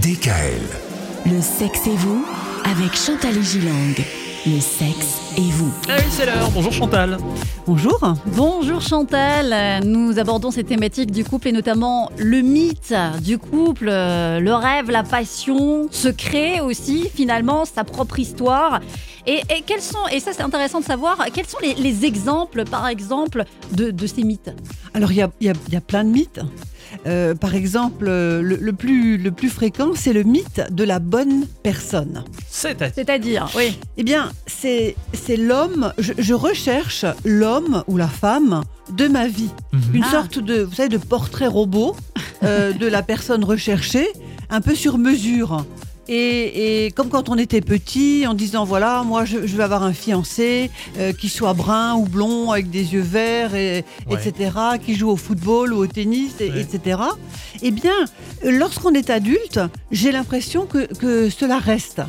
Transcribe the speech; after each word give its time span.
DKL. 0.00 0.62
Le 1.26 1.42
sexe 1.42 1.86
et 1.86 1.96
vous 1.96 2.24
avec 2.64 2.96
Chantal 2.96 3.36
et 3.36 3.42
Gilang. 3.42 3.94
Le 4.46 4.58
sexe 4.58 5.20
et 5.36 5.50
vous. 5.50 5.70
Ah 5.86 5.96
oui, 5.98 6.04
c'est 6.08 6.24
l'heure. 6.24 6.50
Bonjour 6.54 6.72
Chantal. 6.72 7.18
Bonjour. 7.66 8.14
Bonjour 8.26 8.80
Chantal, 8.80 9.84
nous 9.84 10.18
abordons 10.18 10.50
ces 10.50 10.64
thématiques 10.64 11.10
du 11.10 11.24
couple 11.24 11.48
et 11.48 11.52
notamment 11.52 12.10
le 12.16 12.40
mythe 12.40 12.94
du 13.20 13.36
couple, 13.36 13.88
euh, 13.90 14.40
le 14.40 14.54
rêve, 14.54 14.90
la 14.90 15.02
passion, 15.02 15.88
se 15.90 16.08
créer 16.08 16.62
aussi 16.62 17.10
finalement 17.14 17.66
sa 17.66 17.84
propre 17.84 18.18
histoire. 18.18 18.80
Et, 19.26 19.42
et 19.50 19.62
quels 19.64 19.82
sont, 19.82 20.08
et 20.10 20.20
ça 20.20 20.32
c'est 20.32 20.42
intéressant 20.42 20.80
de 20.80 20.84
savoir, 20.84 21.18
quels 21.34 21.46
sont 21.46 21.58
les, 21.62 21.74
les 21.74 22.06
exemples 22.06 22.64
par 22.64 22.88
exemple 22.88 23.44
de, 23.72 23.90
de 23.90 24.06
ces 24.06 24.22
mythes? 24.24 24.50
Alors, 24.94 25.10
il 25.12 25.16
y 25.18 25.22
a, 25.22 25.30
il 25.40 25.46
y 25.46 25.50
a- 25.50 25.54
il 25.68 25.72
y 25.74 25.76
a 25.76 25.80
plein 25.80 26.04
de 26.04 26.10
mythes. 26.10 26.40
Euh, 27.06 27.34
par 27.34 27.54
exemple, 27.54 28.04
euh, 28.06 28.42
le, 28.42 28.56
le 28.56 28.72
plus, 28.74 29.16
le 29.16 29.30
plus 29.30 29.48
fréquent, 29.48 29.92
c'est 29.94 30.12
le 30.12 30.24
mythe 30.24 30.60
de 30.70 30.84
la 30.84 30.98
bonne 30.98 31.46
personne. 31.62 32.22
C'est-à-dire, 32.94 33.48
oui. 33.56 33.78
Eh 33.96 34.04
bien, 34.04 34.30
c'est 34.46 34.94
c'est 35.14 35.38
l'homme, 35.38 35.92
je, 35.98 36.12
je 36.18 36.34
recherche 36.34 37.06
l'homme 37.24 37.82
ou 37.88 37.96
la 37.96 38.08
femme 38.08 38.62
de 38.94 39.08
ma 39.08 39.26
vie. 39.26 39.48
Mhm. 39.72 39.80
Une 39.94 40.04
Ah. 40.04 40.10
sorte 40.10 40.38
de, 40.38 40.60
vous 40.62 40.74
savez, 40.74 40.90
de 40.90 40.98
portrait 40.98 41.46
robot 41.46 41.96
euh, 42.42 42.72
de 42.72 42.86
la 42.86 43.02
personne 43.02 43.42
recherchée, 43.44 44.08
un 44.50 44.60
peu 44.60 44.74
sur 44.74 44.98
mesure. 44.98 45.64
Et, 46.14 46.84
et 46.86 46.90
comme 46.90 47.08
quand 47.08 47.30
on 47.30 47.38
était 47.38 47.62
petit, 47.62 48.26
en 48.26 48.34
disant 48.34 48.64
voilà, 48.66 49.02
moi 49.02 49.24
je, 49.24 49.46
je 49.46 49.56
veux 49.56 49.62
avoir 49.64 49.82
un 49.82 49.94
fiancé 49.94 50.70
euh, 50.98 51.14
qui 51.14 51.30
soit 51.30 51.54
brun 51.54 51.94
ou 51.94 52.04
blond 52.04 52.50
avec 52.50 52.68
des 52.68 52.92
yeux 52.92 53.00
verts, 53.00 53.54
et, 53.54 53.82
Ouais. 54.10 54.18
etc., 54.22 54.50
qui 54.84 54.94
joue 54.94 55.08
au 55.08 55.16
football 55.16 55.72
ou 55.72 55.78
au 55.78 55.86
tennis, 55.86 56.32
et- 56.40 56.50
Ouais. 56.50 56.60
etc. 56.60 56.98
Eh 57.62 57.70
bien, 57.70 57.94
lorsqu'on 58.44 58.92
est 58.92 59.08
adulte, 59.08 59.58
j'ai 59.90 60.12
l'impression 60.12 60.66
que, 60.66 60.84
que 60.94 61.30
cela 61.30 61.58
reste. 61.58 62.02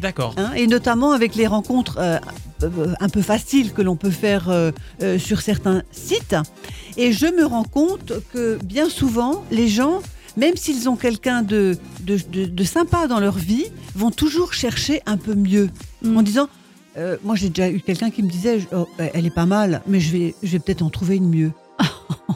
D'accord. 0.00 0.34
Hein, 0.38 0.50
et 0.56 0.66
notamment 0.66 1.12
avec 1.12 1.36
les 1.36 1.46
rencontres 1.46 1.98
euh, 2.00 2.18
euh, 2.64 2.94
un 2.98 3.08
peu 3.08 3.22
faciles 3.22 3.72
que 3.72 3.80
l'on 3.82 3.94
peut 3.96 4.10
faire 4.10 4.46
euh, 4.48 4.72
sur 5.18 5.40
certains 5.40 5.82
sites. 5.92 6.34
Et 6.96 7.12
je 7.12 7.26
me 7.26 7.44
rends 7.46 7.64
compte 7.64 8.12
que 8.32 8.58
bien 8.64 8.88
souvent, 8.88 9.44
les 9.52 9.68
gens, 9.68 10.00
même 10.36 10.56
s'ils 10.56 10.88
ont 10.88 10.96
quelqu'un 10.96 11.42
de, 11.42 11.76
de, 12.00 12.18
de- 12.32 12.46
de 12.46 12.64
sympa 12.64 13.06
dans 13.06 13.20
leur 13.20 13.36
vie, 13.36 13.66
vont 13.94 14.10
toujours 14.10 14.52
chercher 14.52 15.00
un 15.06 15.16
peu 15.16 15.34
mieux. 15.34 15.70
Mm. 16.02 16.16
En 16.16 16.22
disant, 16.22 16.48
euh, 16.98 17.16
moi 17.24 17.34
j'ai 17.36 17.48
déjà 17.48 17.70
eu 17.70 17.80
quelqu'un 17.80 18.10
qui 18.10 18.22
me 18.22 18.28
disait, 18.30 18.60
Oh, 18.72 18.86
elle 18.98 19.26
est 19.26 19.30
pas 19.34 19.46
mal, 19.46 19.82
mais 19.86 20.00
je 20.00 20.12
vais, 20.12 20.34
je 20.42 20.52
vais 20.52 20.58
peut-être 20.58 20.82
en 20.82 20.90
trouver 20.90 21.16
une 21.16 21.28
mieux. 21.28 21.52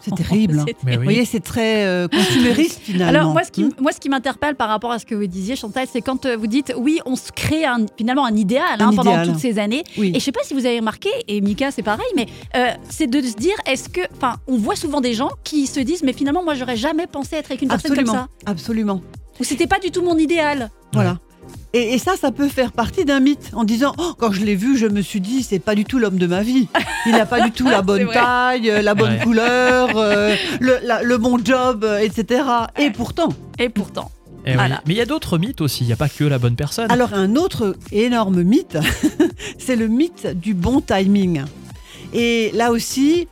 C'est 0.03 0.15
terrible. 0.15 0.61
hein. 0.61 0.65
Vous 0.97 1.03
voyez, 1.03 1.25
c'est 1.25 1.41
très 1.41 1.85
euh, 1.87 2.09
consumériste 2.09 2.81
finalement. 2.83 3.09
Alors 3.21 3.33
moi 3.33 3.45
ce, 3.45 3.51
qui, 3.51 3.65
Hmm 3.65 3.71
moi, 3.81 3.93
ce 3.93 4.01
qui 4.01 4.09
m'interpelle 4.09 4.55
par 4.57 4.69
rapport 4.69 4.91
à 4.93 4.99
ce 4.99 5.07
que 5.07 5.15
vous 5.15 5.27
disiez, 5.27 5.57
Chantal, 5.57 5.87
c'est 5.91 6.01
quand 6.03 6.27
euh, 6.27 6.37
vous 6.37 6.47
dites 6.47 6.73
oui, 6.77 7.01
on 7.07 7.17
se 7.17 7.33
crée 7.33 7.65
un- 7.65 7.87
finalement 7.97 8.25
un 8.25 8.37
idéal 8.37 8.81
hein, 8.81 8.91
pendant 8.95 9.13
idéal. 9.13 9.27
toutes 9.29 9.39
ces 9.39 9.59
années. 9.59 9.85
Oui. 9.99 10.13
Et 10.15 10.21
je 10.21 10.25
sais 10.25 10.33
pas 10.33 10.41
si 10.45 10.55
vous 10.55 10.67
avez 10.67 10.79
remarqué, 10.79 11.09
et 11.29 11.41
Mika 11.41 11.71
c'est 11.71 11.83
pareil, 11.83 12.07
mais 12.17 12.27
euh, 12.57 12.71
c'est 12.89 13.07
de 13.09 13.21
se 13.23 13.35
dire, 13.37 13.55
est-ce 13.67 13.89
que, 13.89 14.01
enfin, 14.17 14.37
on 14.47 14.57
voit 14.57 14.77
souvent 14.77 15.01
des 15.01 15.15
gens 15.15 15.31
qui 15.45 15.67
se 15.67 15.81
disent, 15.81 16.03
mais 16.03 16.13
finalement 16.13 16.43
moi 16.45 16.55
j'aurais 16.55 16.77
jamais 16.77 17.07
pensé 17.07 17.37
être 17.37 17.51
avec 17.51 17.63
une 17.63 17.69
personne 17.69 17.95
comme 17.97 18.07
ça, 18.07 18.29
absolument. 18.47 19.01
ou 19.41 19.45
c'était 19.45 19.67
pas 19.67 19.79
du 19.79 19.91
tout 19.91 20.03
mon 20.03 20.17
idéal. 20.19 20.71
Voilà. 20.93 21.19
Et, 21.73 21.95
et 21.95 21.99
ça, 21.99 22.13
ça 22.21 22.33
peut 22.33 22.49
faire 22.49 22.73
partie 22.73 23.05
d'un 23.05 23.21
mythe 23.21 23.51
en 23.53 23.63
disant 23.65 23.95
Oh, 23.99 24.13
quand 24.19 24.33
je 24.33 24.45
l'ai 24.45 24.57
vu, 24.57 24.77
je 24.77 24.87
me 24.87 25.03
suis 25.03 25.21
dit 25.21 25.43
c'est 25.45 25.59
pas 25.61 25.75
du 25.77 25.85
tout 25.85 25.99
l'homme 25.99 26.19
de 26.19 26.27
ma 26.27 26.43
vie. 26.43 26.67
Il 27.07 27.13
n'a 27.13 27.27
pas 27.27 27.41
du 27.43 27.53
tout 27.53 27.67
la 27.71 27.83
bonne 27.83 28.09
taille, 28.11 28.69
euh, 28.71 28.83
la 28.83 28.95
bonne 28.95 29.13
Ouais. 29.13 29.19
couleur, 29.23 29.91
euh, 29.97 30.35
le, 30.61 30.79
la- 30.85 31.03
le 31.03 31.17
bon 31.19 31.39
job, 31.45 31.85
euh, 31.85 31.99
etc. 31.99 32.43
Et 32.79 32.91
pourtant, 32.91 33.29
Et 33.59 33.69
pourtant, 33.69 34.11
Eh 34.47 34.51
oui. 34.51 34.57
Voilà. 34.57 34.83
Mais 34.87 34.95
il 34.95 34.97
y 34.97 35.01
a 35.01 35.07
d'autres 35.07 35.39
mythes 35.39 35.61
aussi. 35.61 35.85
Il 35.85 35.87
n'y 35.87 35.93
a 35.93 35.97
pas 35.97 36.09
que 36.09 36.25
la 36.25 36.39
bonne 36.41 36.57
personne. 36.57 36.91
alors 36.91 37.15
un 37.15 37.37
autre 37.37 37.77
énorme 37.93 38.43
mythe, 38.43 38.79
c'est 39.59 39.77
le 39.77 39.87
mythe 39.87 40.27
du 40.41 40.55
bon 40.55 40.81
timing. 40.81 41.43
Et 42.13 42.51
là 42.55 42.73
aussi, 42.73 43.29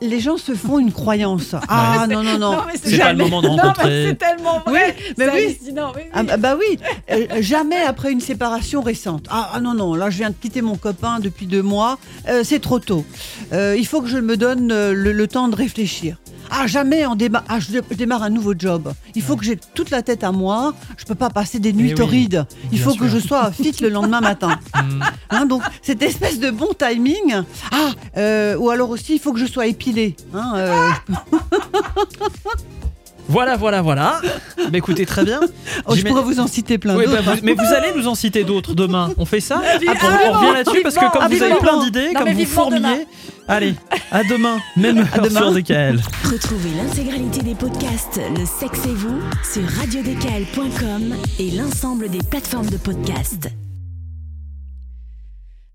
les 0.00 0.20
gens 0.20 0.36
se 0.36 0.54
font 0.54 0.78
une 0.78 0.92
croyance. 0.92 1.54
Ah 1.68 2.06
non 2.08 2.22
non 2.22 2.38
non. 2.38 2.56
mais 2.66 2.74
C'est 2.82 2.98
pas 2.98 3.12
le 3.12 3.18
moment 3.18 3.42
de 3.42 3.48
Non, 3.48 3.56
mais 3.56 3.62
rencontrer. 3.62 4.06
c'est 4.08 4.14
tellement 4.18 4.60
vrai. 4.66 4.96
mais 5.18 5.24
c'est 5.26 5.32
oui. 5.32 5.44
hallucinant, 5.46 5.92
oui, 5.96 6.02
oui. 6.04 6.10
Ah, 6.12 6.22
bah- 6.22 6.36
bah 6.36 6.56
oui, 6.58 6.78
Euh, 7.10 7.26
jamais 7.40 7.80
après 7.82 8.12
une 8.12 8.20
séparation 8.20 8.80
récente. 8.82 9.26
Ah, 9.30 9.50
ah 9.54 9.60
non, 9.60 9.74
non, 9.74 9.94
là 9.94 10.10
je 10.10 10.18
viens 10.18 10.30
de 10.30 10.36
quitter 10.40 10.62
mon 10.62 10.76
copain 10.76 11.18
depuis 11.20 11.46
deux 11.46 11.62
mois, 11.62 11.98
Euh, 12.28 12.42
c'est 12.44 12.60
trop 12.60 12.78
tôt. 12.78 13.04
Euh, 13.52 13.74
il 13.78 13.86
faut 13.86 14.00
que 14.02 14.08
je 14.08 14.18
me 14.18 14.36
donne 14.36 14.68
le, 14.68 15.12
le 15.12 15.26
temps 15.26 15.48
de 15.48 15.56
réfléchir. 15.56 16.18
Ah, 16.50 16.66
jamais 16.66 17.06
on 17.06 17.14
démarre, 17.14 17.44
ah, 17.48 17.60
je, 17.60 17.70
dé- 17.72 17.80
je 17.90 17.96
démarre 17.96 18.22
un 18.22 18.30
nouveau 18.30 18.54
job. 18.58 18.92
Il 19.14 19.22
faut 19.22 19.36
que 19.36 19.44
j'ai 19.44 19.56
toute 19.74 19.90
la 19.90 20.02
tête 20.02 20.24
à 20.24 20.32
moi, 20.32 20.74
je 20.96 21.04
peux 21.04 21.14
pas 21.14 21.30
passer 21.30 21.58
des 21.58 21.72
nuits 21.72 21.90
oui, 21.90 21.94
torrides. 21.94 22.46
Il 22.72 22.80
faut 22.80 22.94
que 22.94 23.08
je 23.08 23.18
sois 23.18 23.50
fit 23.52 23.74
le 23.80 23.88
lendemain 23.88 24.20
matin. 24.20 24.58
Hmm. 24.74 25.02
Hein, 25.30 25.44
donc 25.44 25.62
cette 25.82 26.00
espèce 26.00 26.40
de 26.40 26.50
bon 26.50 26.70
timing. 26.78 27.42
Ah, 27.70 27.90
euh, 28.16 28.56
ou 28.56 28.70
alors 28.70 28.88
aussi 28.88 29.16
il 29.16 29.18
faut 29.20 29.34
que 29.34 29.38
je 29.38 29.44
sois 29.44 29.66
épilé. 29.66 30.16
Hein, 30.32 30.52
euh, 30.56 30.88
Voilà, 33.28 33.56
voilà, 33.56 33.82
voilà. 33.82 34.20
Bah, 34.56 34.78
écoutez, 34.78 35.04
très 35.06 35.24
bien. 35.24 35.40
oh, 35.86 35.94
je 35.94 36.02
pourrais 36.02 36.22
vous 36.22 36.40
en 36.40 36.46
citer 36.46 36.78
plein 36.78 36.96
Oui, 36.96 37.04
d'autres. 37.04 37.22
bah, 37.24 37.34
vous- 37.34 37.40
mais 37.42 37.52
vous 37.54 37.74
allez 37.74 37.92
nous 37.94 38.08
en 38.08 38.14
citer 38.14 38.42
d'autres 38.44 38.74
demain. 38.74 39.10
On 39.18 39.24
fait 39.26 39.40
ça 39.40 39.60
Vivement, 39.78 39.94
On 40.26 40.32
revient 40.32 40.52
là-dessus 40.54 40.80
parce 40.82 40.94
que 40.94 41.12
comme 41.12 41.30
vous 41.30 41.42
avez 41.42 41.54
plein 41.56 41.78
d'idées, 41.84 42.12
comme 42.14 42.24
mais 42.24 42.32
vous 42.34 42.44
fourmillez. 42.46 43.06
Allez, 43.46 43.74
à 44.10 44.24
demain. 44.24 44.58
Même 44.76 44.98
heure 44.98 45.22
demain. 45.22 45.40
sur 45.40 45.52
DKL. 45.52 46.00
Retrouvez 46.24 46.70
l'intégralité 46.76 47.40
des 47.40 47.54
podcasts 47.54 48.20
Le 48.36 48.44
sexe 48.44 48.84
et 48.86 48.94
vous 48.94 49.20
sur 49.52 49.62
radiodécal.com 49.78 51.14
et 51.38 51.50
l'ensemble 51.52 52.10
des 52.10 52.18
plateformes 52.30 52.68
de 52.68 52.76
podcasts. 52.76 53.48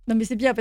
Non 0.08 0.16
mais 0.16 0.26
c'est 0.26 0.36
bien 0.36 0.52